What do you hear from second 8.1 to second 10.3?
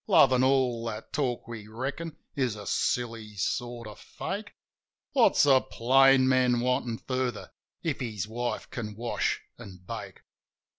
wife can wash an' bake